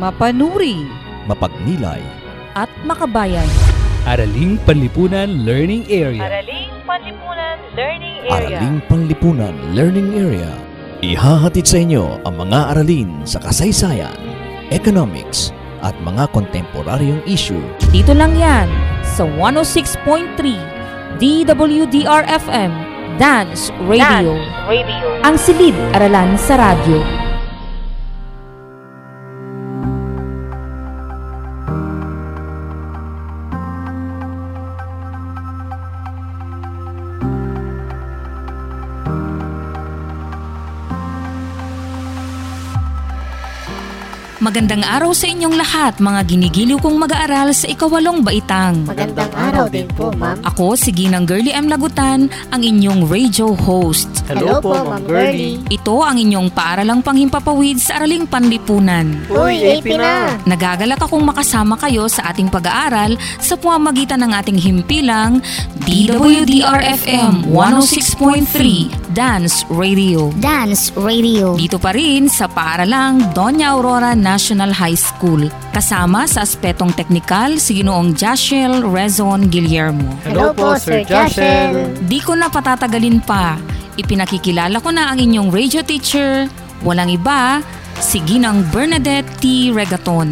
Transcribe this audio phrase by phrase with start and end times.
[0.00, 0.88] mapanuri
[1.28, 2.00] mapagnilay,
[2.56, 3.44] at makabayan.
[4.08, 6.24] Araling Panlipunan Learning Area.
[6.24, 10.48] Araling Panlipunan Learning Araling Panlipunan Learning Area.
[11.04, 14.16] Ihahatid sa inyo ang mga aralin sa kasaysayan,
[14.72, 15.52] economics,
[15.84, 18.68] at mga kontemporaryong issue Dito lang yan
[19.00, 20.00] sa 106.3
[21.16, 22.72] DWDR-FM
[23.16, 24.36] Dance Radio.
[25.24, 27.29] Ang silid aralan sa radyo.
[44.40, 48.88] Magandang araw sa inyong lahat, mga ginigiliw kong mag-aaral sa ikawalong baitang.
[48.88, 50.40] Magandang araw din po, ma'am.
[50.48, 51.68] Ako si Ginang Girlie M.
[51.68, 54.08] Lagutan, ang inyong radio host.
[54.32, 55.60] Hello po, Ma'am Girlie.
[55.68, 59.12] Ito ang inyong paaralang panghimpapawid sa Araling Panlipunan.
[59.28, 60.32] Uy, AP na!
[60.48, 65.44] Nagagalak akong makasama kayo sa ating pag-aaral sa pamamagitan ng ating himpilang
[65.84, 70.30] DWDR-FM 106.3 Dance Radio.
[70.38, 71.58] Dance Radio.
[71.58, 75.50] Dito pa rin sa paaralang Doña Aurora National High School.
[75.74, 80.14] Kasama sa aspetong teknikal si Ginoong Jashel Rezon Guillermo.
[80.22, 81.90] Hello po, Sir Joshel.
[82.06, 83.58] Di ko na patatagalin pa.
[83.98, 86.46] Ipinakikilala ko na ang inyong radio teacher.
[86.86, 87.66] Walang iba,
[87.98, 89.74] si Ginang Bernadette T.
[89.74, 90.30] Regaton.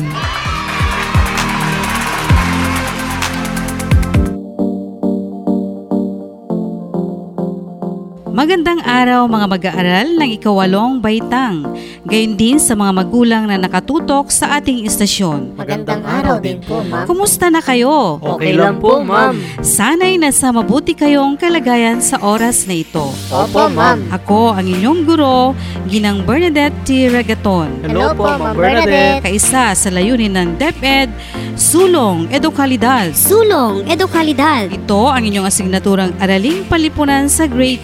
[8.38, 11.74] Magandang araw mga mag-aaral ng ikawalong baitang,
[12.06, 15.58] gayon din sa mga magulang na nakatutok sa ating istasyon.
[15.58, 17.02] Magandang araw din po, ma'am.
[17.10, 18.22] Kumusta na kayo?
[18.22, 19.42] Okay lang po, ma'am.
[19.58, 23.10] Sana'y nasa mabuti kayong kalagayan sa oras na ito.
[23.34, 24.06] Opo, ma'am.
[24.14, 25.58] Ako ang inyong guro,
[25.90, 27.10] Ginang Bernadette T.
[27.10, 27.82] Regaton.
[27.90, 29.18] Hello po, Ma'am Bernadette.
[29.18, 31.10] Kaisa sa layunin ng DepEd,
[31.58, 33.10] Sulong Edukalidad.
[33.18, 34.70] Sulong Edukalidad.
[34.70, 37.82] Ito ang inyong asignaturang Araling Palipunan sa Grade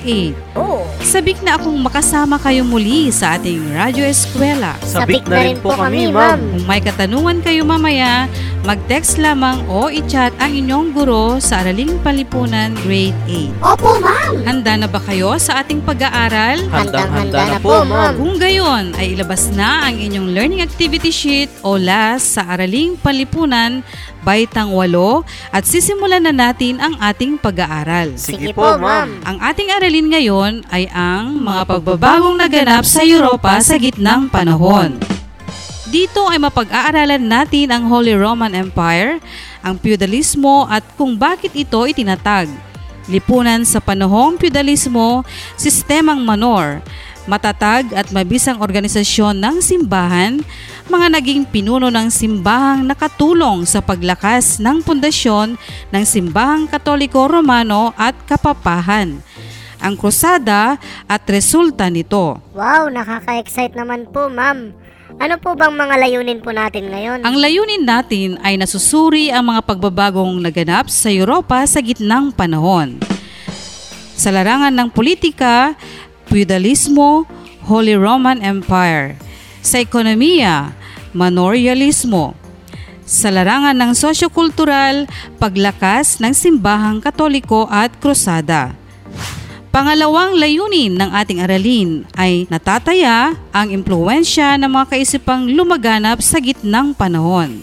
[0.55, 0.55] 8.
[0.55, 4.79] Oh, Sabik na akong makasama kayo muli sa ating Radyo Eskwela.
[4.87, 6.39] Sabik na rin po kami, ma'am.
[6.39, 8.31] Kung may katanungan kayo mamaya,
[8.65, 13.61] mag-text lamang o i-chat ang inyong guro sa Araling Palipunan Grade 8.
[13.61, 14.41] Opo, ma'am.
[14.41, 16.65] Handa na ba kayo sa ating pag-aaral?
[16.73, 18.17] Handang-handa na po, ma'am.
[18.17, 23.85] Kung gayon ay ilabas na ang inyong learning activity sheet o LAS sa Araling Palipunan,
[24.25, 28.17] Baitang 8 at sisimulan na natin ang ating pag-aaral.
[28.17, 29.21] Sige po, ma'am.
[29.29, 34.97] Ang ating aralin ngayon ay ang mga pagbabagong naganap sa Europa sa gitnang panahon.
[35.95, 39.23] Dito ay mapag-aaralan natin ang Holy Roman Empire,
[39.63, 42.51] ang feudalismo at kung bakit ito itinatag.
[43.07, 45.23] Lipunan sa panahong feudalismo,
[45.55, 46.83] sistemang manor,
[47.31, 50.43] matatag at mabisang organisasyon ng simbahan,
[50.91, 55.55] mga naging pinuno ng simbahang nakatulong sa paglakas ng pundasyon
[55.95, 59.23] ng simbahang katoliko romano at kapapahan.
[59.79, 60.75] Ang krusada
[61.07, 62.43] at resulta nito.
[62.51, 64.75] Wow, nakaka-excite naman po, ma'am.
[65.23, 67.23] Ano po bang mga layunin po natin ngayon?
[67.23, 72.99] Ang layunin natin ay nasusuri ang mga pagbabagong naganap sa Europa sa gitnang panahon.
[74.19, 75.79] Sa larangan ng politika,
[76.27, 77.31] feudalismo,
[77.71, 79.15] Holy Roman Empire.
[79.63, 80.75] Sa ekonomiya,
[81.15, 82.35] manorialismo.
[83.07, 85.07] Sa larangan ng sosyokultural,
[85.39, 88.75] paglakas ng simbahang katoliko at krusada.
[89.75, 96.95] Pangalawang layunin ng ating aralin ay natataya ang impluensya ng mga kaisipang lumaganap sa gitnang
[96.95, 97.59] panahon.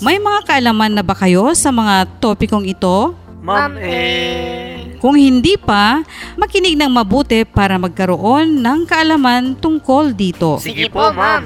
[0.00, 3.12] May mga kaalaman na ba kayo sa mga topikong ito?
[3.44, 4.96] Ma'am, eh...
[4.96, 6.00] Kung hindi pa,
[6.40, 10.56] makinig ng mabuti para magkaroon ng kaalaman tungkol dito.
[10.56, 11.44] Sige po, ma'am.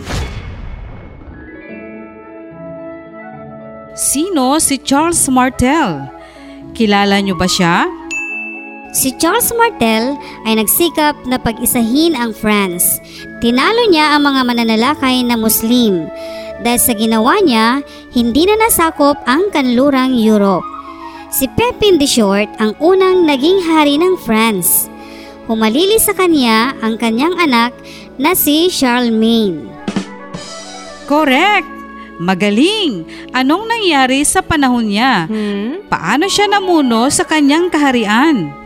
[3.98, 6.06] Sino si Charles Martel?
[6.78, 8.01] Kilala niyo ba siya?
[8.92, 13.00] Si Charles Martel ay nagsikap na pag-isahin ang France.
[13.40, 16.12] Tinalo niya ang mga mananalakay na Muslim.
[16.60, 17.80] Dahil sa ginawa niya,
[18.12, 20.68] hindi na nasakop ang kanlurang Europe.
[21.32, 24.92] Si Pepin de Short ang unang naging hari ng France.
[25.48, 27.72] Humalili sa kanya ang kanyang anak
[28.20, 29.72] na si Charlemagne.
[31.08, 31.71] Correct!
[32.22, 33.02] Magaling!
[33.34, 35.26] Anong nangyari sa panahon niya?
[35.26, 35.82] Hmm?
[35.90, 38.62] Paano siya namuno sa kanyang kaharian?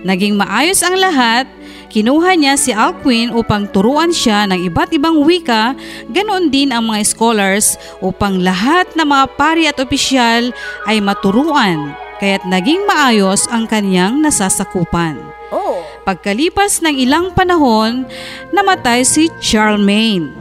[0.00, 1.44] Naging maayos ang lahat,
[1.92, 5.76] kinuha niya si Alcuin upang turuan siya ng iba't ibang wika,
[6.08, 10.56] ganoon din ang mga scholars upang lahat ng mga pari at opisyal
[10.88, 15.20] ay maturuan, kaya't naging maayos ang kanyang nasasakupan.
[15.52, 15.84] Oh.
[16.08, 18.08] Pagkalipas ng ilang panahon,
[18.56, 20.32] namatay si Charlemagne.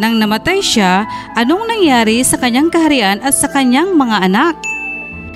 [0.00, 1.04] Nang namatay siya,
[1.36, 4.56] anong nangyari sa kanyang kaharian at sa kanyang mga anak?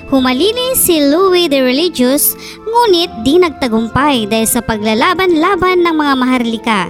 [0.09, 2.33] Humalili si Louis the Religious
[2.65, 6.81] ngunit di nagtagumpay dahil sa paglalaban-laban ng mga maharlika.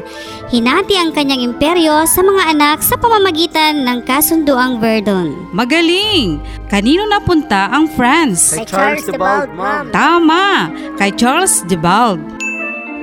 [0.51, 5.35] Hinati ang kanyang imperyo sa mga anak sa pamamagitan ng kasunduang Verdun.
[5.51, 6.39] Magaling!
[6.71, 8.55] Kanino napunta ang France?
[8.55, 9.91] Kay Charles the Bald, ma'am.
[9.91, 10.71] Tama!
[10.95, 12.23] Kay Charles de Balb.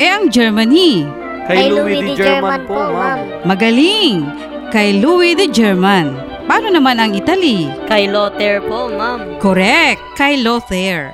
[0.01, 1.05] Eh ang Germany?
[1.45, 3.19] Kay Louis the German po, ma'am.
[3.45, 4.52] Magaling!
[4.73, 6.17] Kay Louis the German.
[6.49, 7.69] Paano naman ang Italy?
[7.93, 9.37] Kay Lothair po, ma'am.
[9.37, 10.01] Correct!
[10.17, 11.13] Kay Lothair.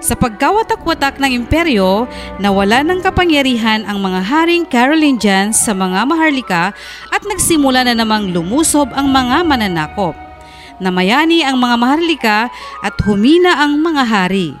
[0.00, 2.08] Sa pagkawatak-watak ng imperyo,
[2.40, 6.72] nawala ng kapangyarihan ang mga haring Carolingians sa mga maharlika
[7.12, 10.16] at nagsimula na namang lumusob ang mga mananakop.
[10.80, 12.38] Namayani ang mga maharlika
[12.80, 14.56] at humina ang mga hari.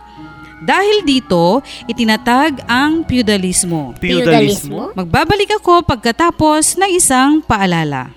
[0.60, 3.96] Dahil dito, itinatag ang feudalismo.
[3.96, 4.92] Feudalismo?
[4.92, 8.12] Magbabalik ako pagkatapos ng isang paalala.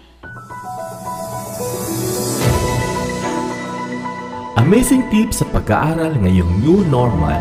[4.60, 7.40] Amazing tips sa pag-aaral ngayong new normal.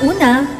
[0.00, 0.59] Una,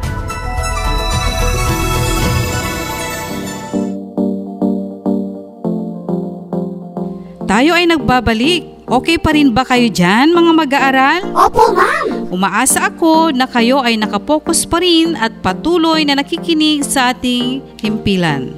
[7.51, 8.63] Tayo ay nagbabalik.
[8.87, 11.19] Okay pa rin ba kayo dyan, mga mag-aaral?
[11.35, 12.31] Opo, ma'am!
[12.31, 18.55] Umaasa ako na kayo ay nakapokus pa rin at patuloy na nakikinig sa ating himpilan.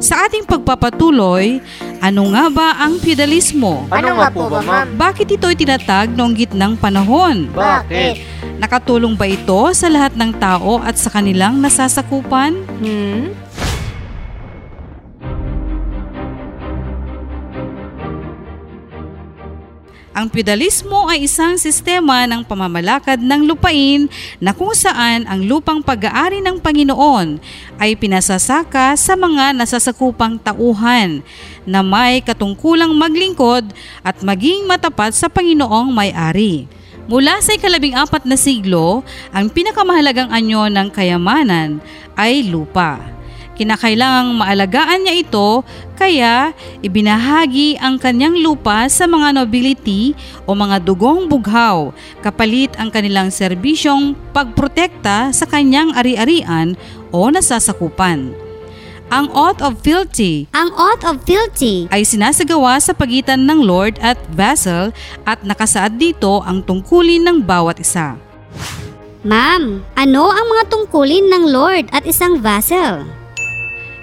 [0.00, 1.60] Sa ating pagpapatuloy,
[2.00, 3.84] ano nga ba ang feudalismo?
[3.92, 4.96] Ano nga po ba, ma'am?
[4.96, 7.52] Bakit ito itinatag noong gitnang panahon?
[7.52, 8.24] Bakit?
[8.56, 12.56] Nakatulong ba ito sa lahat ng tao at sa kanilang nasasakupan?
[12.80, 13.36] Hmm?
[20.14, 24.06] Ang feudalismo ay isang sistema ng pamamalakad ng lupain
[24.38, 27.42] na kung saan ang lupang pag-aari ng Panginoon
[27.82, 31.18] ay pinasasaka sa mga nasasakupang tauhan
[31.66, 33.74] na may katungkulang maglingkod
[34.06, 36.70] at maging matapat sa Panginoong may-ari.
[37.10, 39.02] Mula sa ikalabing apat na siglo,
[39.34, 41.82] ang pinakamahalagang anyo ng kayamanan
[42.14, 43.13] ay lupa.
[43.54, 45.62] Kinakailangang maalagaan niya ito
[45.94, 46.50] kaya
[46.82, 54.18] ibinahagi ang kanyang lupa sa mga nobility o mga dugong bughaw kapalit ang kanilang serbisyong
[54.34, 56.74] pagprotekta sa kanyang ari-arian
[57.14, 58.34] o nasasakupan.
[59.14, 64.18] Ang oath of fealty Ang oath of fealty ay sinasagawa sa pagitan ng Lord at
[64.34, 64.90] vassal
[65.22, 68.18] at nakasaad dito ang tungkulin ng bawat isa.
[69.22, 73.06] Ma'am, ano ang mga tungkulin ng Lord at isang vassal?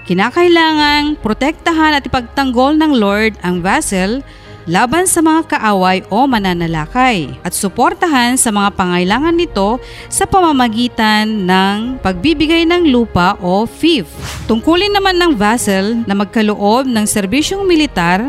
[0.02, 4.26] Kinakailangang protektahan at ipagtanggol ng Lord ang vassal
[4.66, 9.78] laban sa mga kaaway o mananalakay at suportahan sa mga pangailangan nito
[10.10, 14.10] sa pamamagitan ng pagbibigay ng lupa o fief.
[14.50, 18.22] Tungkulin naman ng vassal na magkaloob ng serbisyong militar,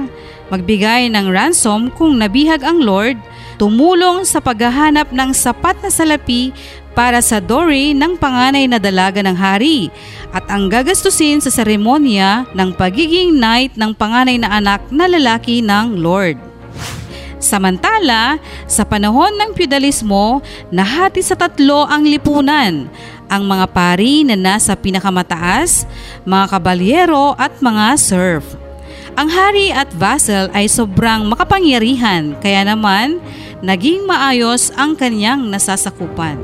[0.53, 3.17] magbigay ng ransom kung nabihag ang Lord,
[3.57, 6.53] tumulong sa paghahanap ng sapat na salapi
[6.93, 9.89] para sa dowry ng panganay na dalaga ng hari
[10.29, 15.97] at ang gagastusin sa seremonya ng pagiging knight ng panganay na anak na lalaki ng
[15.99, 16.37] Lord.
[17.43, 18.39] Samantala,
[18.71, 20.39] sa panahon ng feudalismo,
[20.71, 22.87] nahati sa tatlo ang lipunan,
[23.27, 25.83] ang mga pari na nasa pinakamataas,
[26.23, 28.62] mga kabalyero at mga serf.
[29.13, 33.21] Ang hari at vassal ay sobrang makapangyarihan, kaya naman
[33.61, 36.41] naging maayos ang kanyang nasasakupan.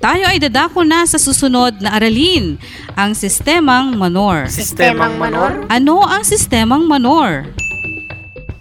[0.00, 2.60] Tayo ay dadako na sa susunod na aralin,
[2.96, 4.48] ang sistemang manor.
[4.48, 5.64] Sistemang manor?
[5.72, 7.48] Ano ang sistemang manor?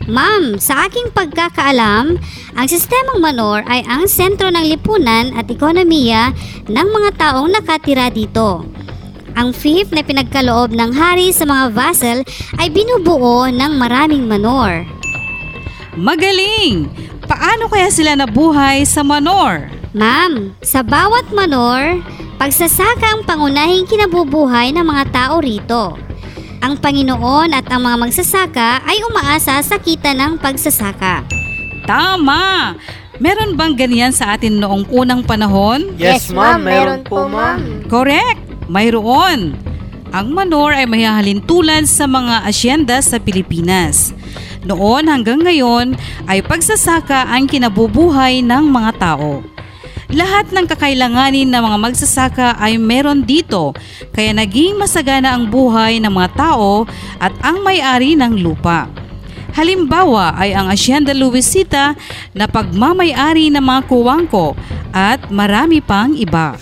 [0.07, 2.17] Ma'am, sa aking pagkakaalam,
[2.55, 6.33] ang sistemang manor ay ang sentro ng lipunan at ekonomiya
[6.71, 8.78] ng mga taong nakatira dito.
[9.39, 12.27] Ang fief na pinagkaloob ng hari sa mga vassal
[12.59, 14.83] ay binubuo ng maraming manor.
[15.95, 16.91] Magaling!
[17.23, 19.71] Paano kaya sila nabuhay sa manor?
[19.95, 22.03] Ma'am, sa bawat manor,
[22.35, 25.95] pagsasaka ang pangunahing kinabubuhay ng mga tao rito.
[26.59, 31.23] Ang Panginoon at ang mga magsasaka ay umaasa sa kita ng pagsasaka.
[31.87, 32.75] Tama!
[33.23, 35.95] Meron bang ganyan sa atin noong unang panahon?
[35.95, 36.59] Yes, ma'am.
[36.59, 37.87] Meron po, ma'am.
[37.87, 38.48] Correct!
[38.69, 39.57] Mayroon.
[40.13, 44.13] Ang manor ay mahihalin tulad sa mga asyenda sa Pilipinas.
[44.61, 45.97] Noon hanggang ngayon
[46.29, 49.41] ay pagsasaka ang kinabubuhay ng mga tao.
[50.09, 53.77] Lahat ng kakailanganin ng mga magsasaka ay meron dito,
[54.09, 56.89] kaya naging masagana ang buhay ng mga tao
[57.21, 58.89] at ang may-ari ng lupa.
[59.53, 61.93] Halimbawa ay ang Hacienda Luisita
[62.33, 64.57] na pagmamay-ari ng mga kuwangko
[64.89, 66.57] at marami pang iba.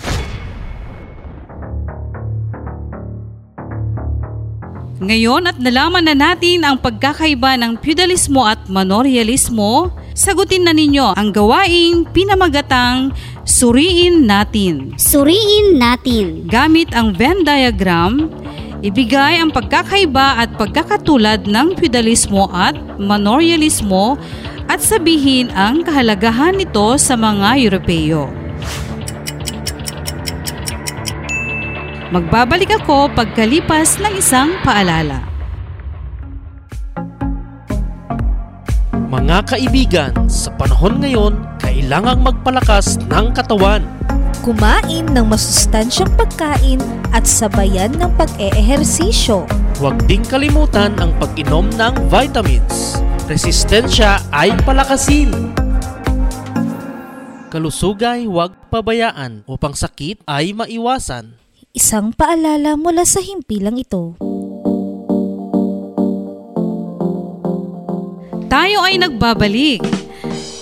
[4.98, 11.30] Ngayon at nalaman na natin ang pagkakaiba ng feudalismo at manorialismo, sagutin na ninyo ang
[11.30, 13.14] gawaing pinamagatang
[13.46, 14.98] suriin natin.
[14.98, 16.50] Suriin natin.
[16.50, 18.26] Gamit ang Venn diagram,
[18.82, 24.18] ibigay ang pagkakaiba at pagkakatulad ng feudalismo at manorialismo
[24.66, 28.37] at sabihin ang kahalagahan nito sa mga Europeo.
[32.08, 35.28] Magbabalik ako pagkalipas ng isang paalala.
[39.12, 43.84] Mga kaibigan, sa panahon ngayon, kailangang magpalakas ng katawan.
[44.40, 46.80] Kumain ng masustansyang pagkain
[47.12, 49.44] at sabayan ng pag-eehersisyo.
[49.76, 53.04] Huwag ding kalimutan ang pag-inom ng vitamins.
[53.28, 55.28] Resistensya ay palakasin.
[57.52, 61.36] Kalusugay huwag pabayaan upang sakit ay maiwasan.
[61.78, 64.18] Isang paalala mula sa himpilang ito.
[68.50, 69.86] Tayo ay nagbabalik.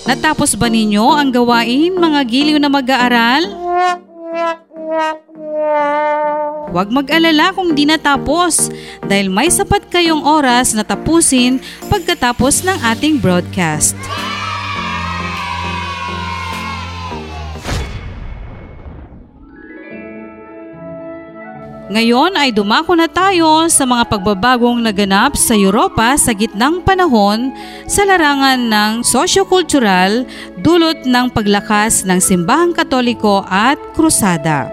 [0.05, 3.49] Natapos ba ninyo ang gawain mga giliw na mag-aaral?
[6.69, 8.69] Huwag mag-alala kung di natapos
[9.09, 13.97] dahil may sapat kayong oras na tapusin pagkatapos ng ating broadcast.
[21.87, 27.55] Ngayon ay dumako na tayo sa mga pagbabagong naganap sa Europa sa gitnang panahon
[27.87, 30.27] sa larangan ng sosyo-kultural
[30.59, 34.67] dulot ng paglakas ng simbahang katoliko at krusada.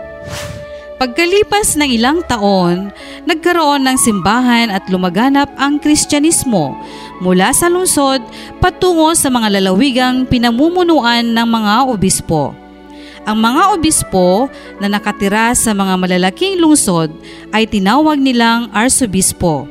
[0.97, 2.89] Pagkalipas ng ilang taon,
[3.29, 6.73] nagkaroon ng simbahan at lumaganap ang Kristyanismo
[7.21, 8.25] mula sa lungsod
[8.57, 12.62] patungo sa mga lalawigang pinamumunuan ng mga obispo.
[13.23, 14.51] Ang mga obispo
[14.83, 17.07] na nakatira sa mga malalaking lungsod
[17.55, 19.63] ay tinawag nilang arsobispo.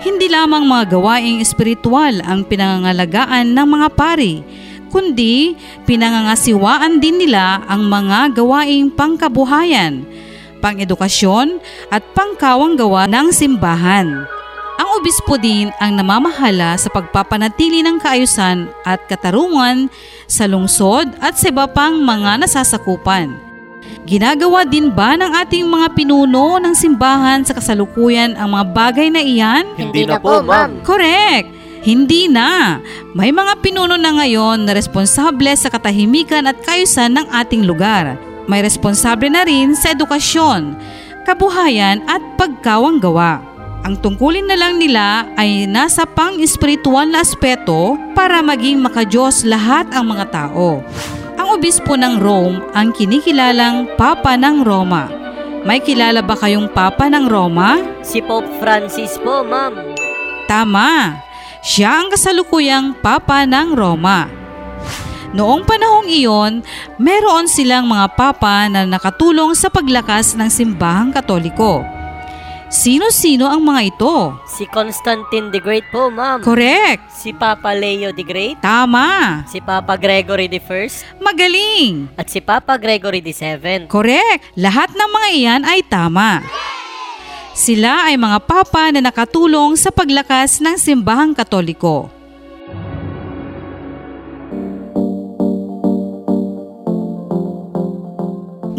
[0.00, 4.40] Hindi lamang mga gawaing espiritual ang pinangangalagaan ng mga pari,
[4.88, 5.52] kundi
[5.84, 10.08] pinangangasiwaan din nila ang mga gawaing pangkabuhayan,
[10.64, 11.60] pangedukasyon
[11.92, 14.24] at pangkawang gawa ng simbahan.
[14.92, 19.88] Ang obispo din ang namamahala sa pagpapanatili ng kaayusan at katarungan
[20.28, 23.32] sa lungsod at sa iba pang mga nasasakupan.
[24.04, 29.24] Ginagawa din ba ng ating mga pinuno ng simbahan sa kasalukuyan ang mga bagay na
[29.24, 29.64] iyan?
[29.80, 30.84] Hindi na po, ma'am.
[30.84, 31.48] Correct!
[31.80, 32.76] Hindi na.
[33.16, 38.20] May mga pinuno na ngayon na responsable sa katahimikan at kaayusan ng ating lugar.
[38.44, 40.76] May responsable na rin sa edukasyon,
[41.24, 43.51] kabuhayan at pagkawang gawa.
[43.82, 50.06] Ang tungkulin na lang nila ay nasa pang-espiritual na aspeto para maging makajos lahat ang
[50.06, 50.86] mga tao.
[51.34, 55.10] Ang obispo ng Rome ang kinikilalang Papa ng Roma.
[55.66, 57.82] May kilala ba kayong Papa ng Roma?
[58.06, 59.74] Si Pope Francis po, ma'am.
[60.46, 61.18] Tama!
[61.62, 64.30] Siya ang kasalukuyang Papa ng Roma.
[65.34, 66.62] Noong panahong iyon,
[67.02, 72.01] meron silang mga papa na nakatulong sa paglakas ng simbahang katoliko.
[72.72, 74.32] Sino-sino ang mga ito?
[74.48, 76.40] Si Constantine the Great po, ma'am.
[76.40, 77.04] Correct!
[77.12, 78.64] Si Papa Leo the Great.
[78.64, 79.44] Tama!
[79.44, 81.04] Si Papa Gregory the First.
[81.20, 82.08] Magaling!
[82.16, 83.92] At si Papa Gregory the Seventh.
[83.92, 84.56] Correct!
[84.56, 86.40] Lahat ng mga iyan ay tama.
[87.52, 92.21] Sila ay mga papa na nakatulong sa paglakas ng simbahang katoliko.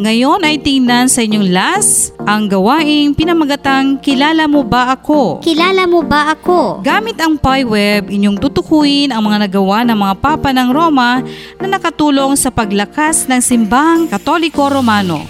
[0.04, 5.40] Ngayon ay tingnan sa inyong last ang gawaing pinamagatang Kilala Mo Ba Ako?
[5.40, 6.84] Kilala mo ba ako?
[6.84, 11.24] Gamit ang PyWeb, inyong tutukuyin ang mga nagawa ng mga papa ng Roma
[11.56, 15.24] na nakatulong sa paglakas ng simbahang katoliko romano.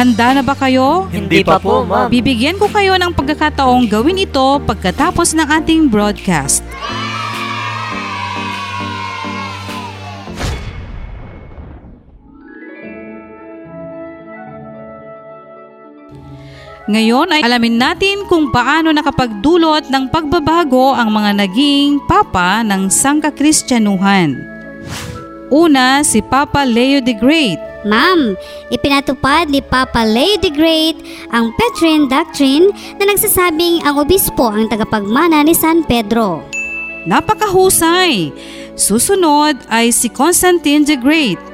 [0.00, 1.04] Handa na ba kayo?
[1.12, 2.08] Hindi pa po, ma'am.
[2.08, 6.64] Bibigyan ko kayo ng pagkakataong gawin ito pagkatapos ng ating broadcast.
[16.90, 24.34] Ngayon ay alamin natin kung paano nakapagdulot ng pagbabago ang mga naging papa ng sangkakristyanuhan.
[25.54, 27.58] Una, si Papa Leo the Great.
[27.86, 28.34] Ma'am,
[28.74, 30.98] ipinatupad ni Papa Leo the Great
[31.30, 36.42] ang Petrine Doctrine na nagsasabing ang obispo ang tagapagmana ni San Pedro.
[37.06, 38.34] Napakahusay!
[38.74, 41.49] Susunod ay si Constantine the Great.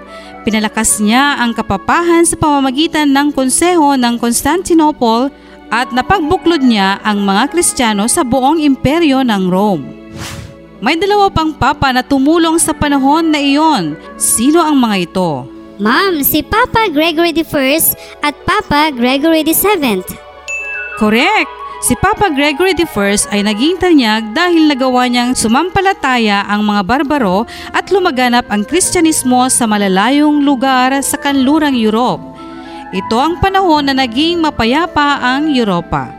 [0.47, 5.35] Pinalakas niya ang kapapahan sa pamamagitan ng konseho ng Constantinople
[5.75, 9.83] at napagbuklod niya ang mga Kristiyano sa buong imperyo ng Rome.
[10.79, 13.99] May dalawa pang papa na tumulong sa panahon na iyon.
[14.15, 15.51] Sino ang mga ito?
[15.83, 17.77] Ma'am, si Papa Gregory I
[18.23, 20.07] at Papa Gregory VII.
[20.95, 21.66] Correct!
[21.85, 27.93] Si Papa Gregory I ay naging tanyag dahil nagawa niyang sumampalataya ang mga barbaro at
[27.93, 32.25] lumaganap ang Kristyanismo sa malalayong lugar sa kanlurang Europe.
[32.97, 36.17] Ito ang panahon na naging mapayapa ang Europa.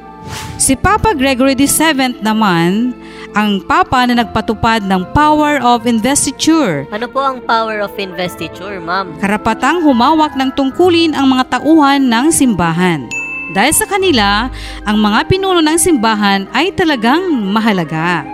[0.61, 2.93] Si Papa Gregory VII naman,
[3.33, 9.17] ang Papa na nagpatupad ng power of investiture Ano po ang power of investiture, ma'am?
[9.17, 13.09] karapatang humawak ng tungkulin ang mga tauhan ng simbahan.
[13.55, 14.51] Dahil sa kanila,
[14.83, 18.27] ang mga pinuno ng simbahan ay talagang mahalaga.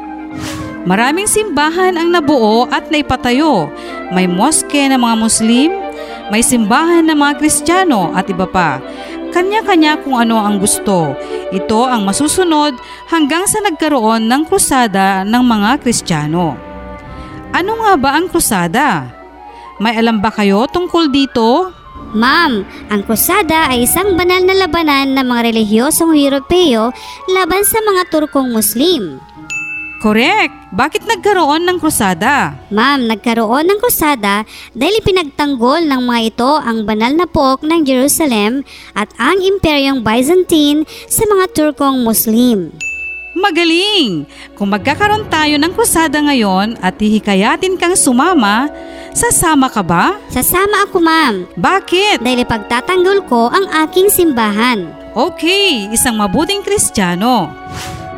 [0.83, 3.71] Maraming simbahan ang nabuo at naipatayo.
[4.11, 5.69] May moske ng mga Muslim,
[6.27, 8.83] may simbahan ng mga Kristiyano at iba pa.
[9.31, 11.15] Kanya-kanya kung ano ang gusto.
[11.53, 12.77] Ito ang masusunod
[13.09, 16.57] hanggang sa nagkaroon ng krusada ng mga Kristiyano.
[17.53, 19.07] Ano nga ba ang krusada?
[19.77, 21.69] May alam ba kayo tungkol dito?
[22.11, 26.91] Ma'am, ang krusada ay isang banal na labanan ng mga relihiyosong Europeo
[27.31, 29.23] laban sa mga Turkong Muslim.
[30.03, 30.51] Correct!
[30.75, 32.59] Bakit nagkaroon ng krusada?
[32.67, 34.43] Ma'am, nagkaroon ng krusada
[34.75, 38.67] dahil pinagtanggol ng mga ito ang banal na pok ng Jerusalem
[38.99, 42.75] at ang Imperyong Byzantine sa mga Turkong Muslim.
[43.33, 44.29] Magaling!
[44.53, 48.69] Kung magkakaroon tayo ng krusada ngayon at hihikayatin kang sumama,
[49.09, 50.21] sasama ka ba?
[50.29, 51.49] Sasama ako ma'am.
[51.57, 52.21] Bakit?
[52.21, 54.85] Dahil ipagtatanggol ko ang aking simbahan.
[55.17, 57.49] Okay, isang mabuting kristyano.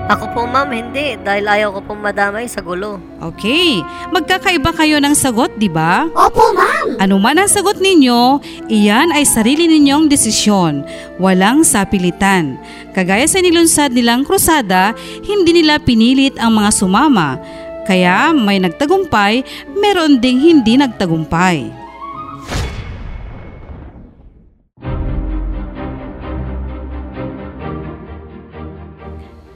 [0.06, 1.18] Ako po, ma'am, hindi.
[1.18, 3.02] Dahil ayaw ko pong madamay sa gulo.
[3.18, 3.82] Okay,
[4.14, 6.06] magkakaiba kayo ng sagot, di ba?
[6.14, 7.02] Opo ma'am!
[7.02, 8.38] Ano man ang sagot ninyo,
[8.70, 10.86] iyan ay sarili ninyong desisyon.
[11.18, 12.62] Walang sapilitan.
[12.94, 14.94] Kagaya sa nilunsad nilang krusada,
[15.26, 17.42] hindi nila pinilit ang mga sumama.
[17.90, 19.42] Kaya may nagtagumpay,
[19.74, 21.85] meron ding hindi nagtagumpay.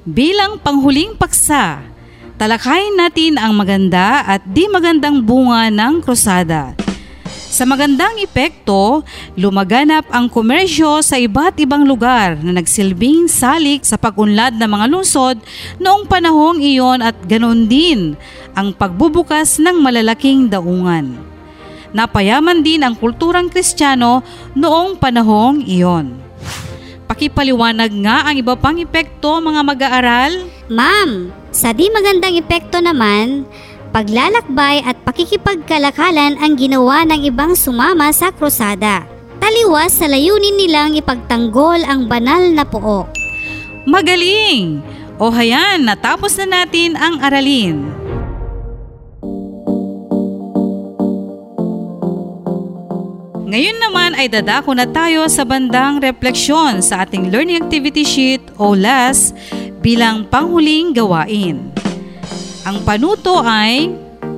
[0.07, 1.83] Bilang panghuling paksa,
[2.39, 6.71] talakayin natin ang maganda at di magandang bunga ng krusada.
[7.27, 9.03] Sa magandang epekto,
[9.35, 15.35] lumaganap ang komersyo sa iba't ibang lugar na nagsilbing salik sa pag-unlad ng mga lungsod
[15.83, 18.15] noong panahong iyon at ganon din
[18.55, 21.19] ang pagbubukas ng malalaking daungan.
[21.91, 24.23] Napayaman din ang kulturang kristyano
[24.55, 26.28] noong panahong iyon.
[27.09, 30.45] Pakipaliwanag nga ang iba pang epekto mga mag-aaral.
[30.69, 33.49] Ma'am, sa di magandang epekto naman,
[33.89, 39.09] paglalakbay at pakikipagkalakalan ang ginawa ng ibang sumama sa krusada.
[39.41, 43.09] Taliwas sa layunin nilang ipagtanggol ang banal na pook.
[43.89, 44.85] Magaling!
[45.17, 47.89] O hayan, natapos na natin ang aralin.
[53.49, 58.75] Ngayon naman ay dadako na tayo sa bandang refleksyon sa ating learning activity sheet o
[58.75, 59.31] LAS
[59.79, 61.71] bilang panghuling gawain.
[62.67, 63.87] Ang panuto ay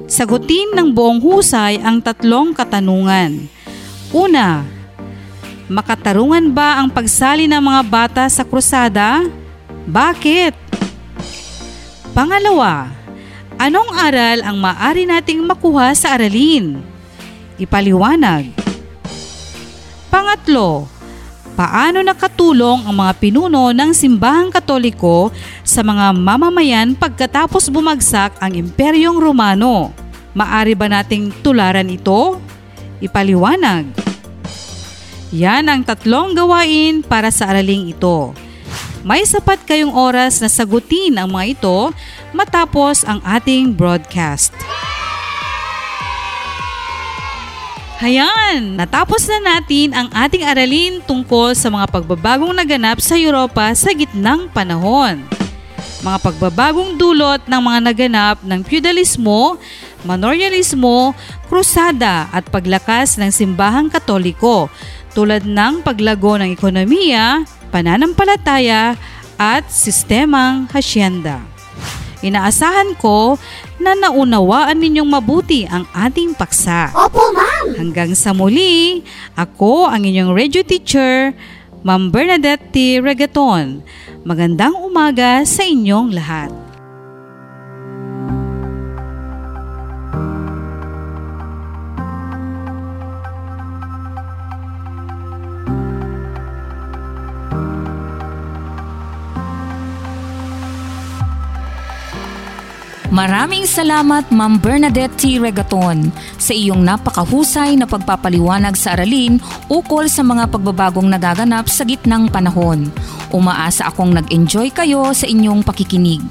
[0.06, 3.50] sagutin ng buong husay ang tatlong katanungan.
[4.14, 4.62] Una,
[5.66, 9.26] makatarungan ba ang pagsali ng mga bata sa krusada?
[9.90, 10.54] Bakit?
[12.14, 12.86] Pangalawa,
[13.58, 16.86] anong aral ang maari nating makuha sa aralin?
[17.58, 18.61] Ipaliwanag.
[20.12, 20.92] Pangatlo,
[21.56, 25.32] paano nakatulong ang mga pinuno ng simbahang katoliko
[25.64, 29.96] sa mga mamamayan pagkatapos bumagsak ang Imperyong Romano?
[30.36, 32.44] Maari ba nating tularan ito?
[33.00, 33.88] Ipaliwanag.
[35.32, 38.36] Yan ang tatlong gawain para sa araling ito.
[39.08, 41.96] May sapat kayong oras na sagutin ang mga ito
[42.36, 44.52] matapos ang ating broadcast.
[48.02, 53.94] Hayan, natapos na natin ang ating aralin tungkol sa mga pagbabagong naganap sa Europa sa
[53.94, 55.22] gitnang panahon.
[56.02, 59.54] Mga pagbabagong dulot ng mga naganap ng feudalismo,
[60.02, 61.14] manorialismo,
[61.46, 64.66] krusada at paglakas ng simbahang katoliko
[65.14, 68.98] tulad ng paglago ng ekonomiya, pananampalataya
[69.38, 71.38] at sistemang hasyenda.
[72.26, 73.38] Inaasahan ko
[73.78, 76.90] na naunawaan ninyong mabuti ang ating paksa.
[76.98, 77.21] Opo!
[77.82, 79.02] Hanggang sa muli,
[79.34, 81.34] ako ang inyong radio teacher,
[81.82, 83.02] Ma'am Bernadette T.
[83.02, 83.82] Regaton.
[84.22, 86.61] Magandang umaga sa inyong lahat.
[103.12, 105.36] Maraming salamat Ma'am Bernadette T.
[105.36, 109.36] Regaton sa iyong napakahusay na pagpapaliwanag sa aralin
[109.68, 112.88] ukol sa mga pagbabagong nagaganap sa gitnang panahon.
[113.36, 116.24] Umaasa akong nag-enjoy kayo sa inyong pakikinig.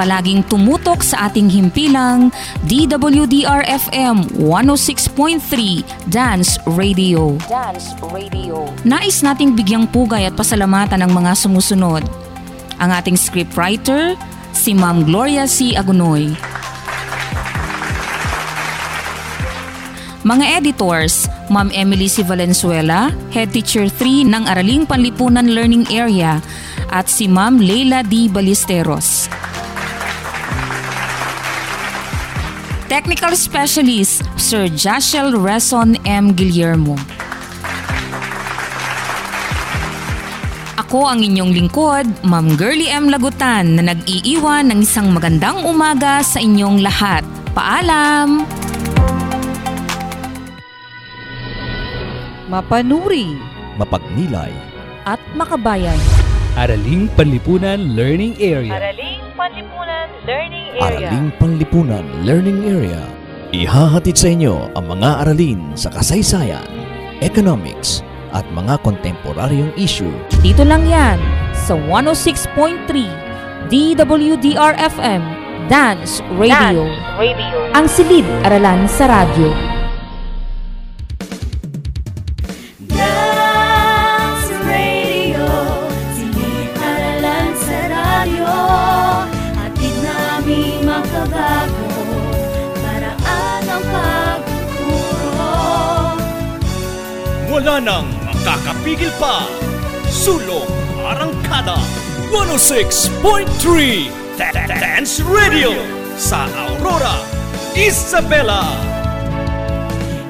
[0.00, 2.32] Palaging tumutok sa ating himpilang
[2.72, 7.36] DWDR-FM 106.3 Dance Radio.
[7.52, 8.64] Dance Radio.
[8.80, 12.00] Nais nating bigyang pugay at pasalamatan ang mga sumusunod.
[12.80, 14.16] Ang ating scriptwriter,
[14.54, 15.74] si Ma'am Gloria C.
[15.74, 16.30] Agunoy.
[20.24, 22.24] Mga editors, Ma'am Emily C.
[22.24, 26.40] Valenzuela, Head Teacher 3 ng Araling Panlipunan Learning Area
[26.88, 28.32] at si Ma'am Leila D.
[28.32, 29.28] Balisteros.
[32.88, 36.32] Technical Specialist, Sir Jashel Reson M.
[36.32, 36.96] Guillermo.
[40.94, 43.10] Ako ang inyong lingkod, Ma'am Girlie M.
[43.10, 47.26] Lagutan na nag-iiwan ng isang magandang umaga sa inyong lahat.
[47.50, 48.46] Paalam!
[52.46, 53.34] Mapanuri
[53.74, 54.54] Mapagnilay.
[55.02, 55.98] At makabayan.
[56.54, 58.78] Araling Panlipunan Learning Area.
[58.78, 63.02] Araling Panlipunan Learning Araling Panlipunan Learning Area.
[63.50, 66.70] Ihahatid sa inyo ang mga aralin sa kasaysayan,
[67.18, 70.10] economics, at mga kontemporaryong issue.
[70.42, 71.16] Dito lang yan
[71.54, 72.90] sa 106.3
[73.70, 75.22] DWDR-FM
[75.70, 76.84] Dance Radio.
[76.84, 77.56] Dance Radio.
[77.72, 79.48] Ang silid aralan sa radyo.
[82.92, 85.48] Dance Radio,
[86.12, 88.52] silid-aralan sa radyo
[89.56, 91.88] Hatid namin makabago,
[92.84, 95.48] paraan ang pagtuturo
[97.48, 99.48] Wala nang Kakapigil pa.
[100.12, 100.68] Sulong
[101.00, 101.80] Arangkada
[102.28, 103.16] 106.3
[104.68, 105.72] Dance Radio
[106.20, 107.24] Sa Aurora
[107.72, 108.68] Isabela.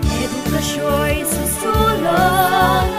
[0.07, 2.94] Edukasyo'y susulong